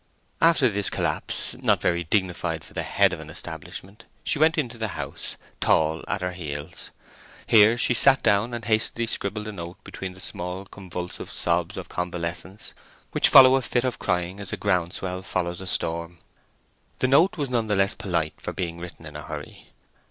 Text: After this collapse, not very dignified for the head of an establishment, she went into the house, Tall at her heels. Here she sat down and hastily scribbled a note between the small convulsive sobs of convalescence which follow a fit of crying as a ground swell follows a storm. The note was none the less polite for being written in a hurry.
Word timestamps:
After 0.41 0.67
this 0.67 0.89
collapse, 0.89 1.53
not 1.61 1.79
very 1.79 2.03
dignified 2.05 2.63
for 2.63 2.73
the 2.73 2.81
head 2.81 3.13
of 3.13 3.19
an 3.19 3.29
establishment, 3.29 4.05
she 4.23 4.39
went 4.39 4.57
into 4.57 4.79
the 4.79 4.97
house, 4.97 5.37
Tall 5.59 6.03
at 6.07 6.21
her 6.21 6.31
heels. 6.31 6.89
Here 7.45 7.77
she 7.77 7.93
sat 7.93 8.23
down 8.23 8.55
and 8.55 8.65
hastily 8.65 9.05
scribbled 9.05 9.47
a 9.47 9.51
note 9.51 9.77
between 9.83 10.15
the 10.15 10.19
small 10.19 10.65
convulsive 10.65 11.29
sobs 11.29 11.77
of 11.77 11.87
convalescence 11.87 12.73
which 13.11 13.29
follow 13.29 13.53
a 13.53 13.61
fit 13.61 13.83
of 13.83 13.99
crying 13.99 14.39
as 14.39 14.51
a 14.51 14.57
ground 14.57 14.93
swell 14.93 15.21
follows 15.21 15.61
a 15.61 15.67
storm. 15.67 16.17
The 16.97 17.07
note 17.07 17.37
was 17.37 17.51
none 17.51 17.67
the 17.67 17.75
less 17.75 17.93
polite 17.93 18.41
for 18.41 18.53
being 18.53 18.79
written 18.79 19.05
in 19.05 19.15
a 19.15 19.21
hurry. 19.21 19.67